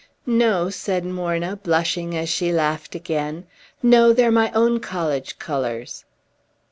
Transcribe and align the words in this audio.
"No," 0.25 0.71
said 0.71 1.05
Morna, 1.05 1.55
blushing 1.57 2.17
as 2.17 2.27
she 2.27 2.51
laughed 2.51 2.95
again. 2.95 3.45
"No, 3.83 4.13
they're 4.13 4.31
my 4.31 4.51
own 4.53 4.79
college 4.79 5.37
colors." 5.37 6.05